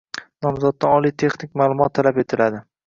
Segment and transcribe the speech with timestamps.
[0.45, 2.69] Nomzoddan oliy texnik maʼlumot talab etiladi.